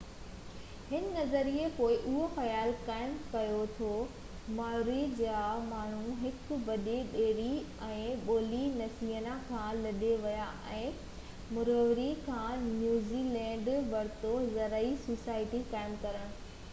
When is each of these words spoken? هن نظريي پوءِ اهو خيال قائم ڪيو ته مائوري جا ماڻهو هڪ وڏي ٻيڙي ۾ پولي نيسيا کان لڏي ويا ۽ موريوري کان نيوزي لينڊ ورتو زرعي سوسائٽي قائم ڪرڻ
هن 0.91 1.09
نظريي 1.15 1.65
پوءِ 1.79 1.97
اهو 2.11 2.29
خيال 2.37 2.71
قائم 2.87 3.11
ڪيو 3.33 3.59
ته 3.79 4.55
مائوري 4.61 5.03
جا 5.19 5.41
ماڻهو 5.67 6.15
هڪ 6.23 6.57
وڏي 6.71 6.95
ٻيڙي 7.13 7.47
۾ 7.91 7.99
پولي 8.29 8.63
نيسيا 8.81 9.35
کان 9.53 9.85
لڏي 9.85 10.11
ويا 10.25 10.49
۽ 10.81 10.91
موريوري 11.59 12.09
کان 12.31 12.67
نيوزي 12.73 13.23
لينڊ 13.39 13.73
ورتو 13.95 14.33
زرعي 14.59 14.93
سوسائٽي 15.09 15.65
قائم 15.77 15.99
ڪرڻ 16.07 16.35